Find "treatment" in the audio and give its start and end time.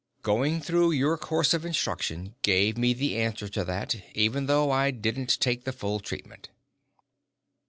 5.99-6.49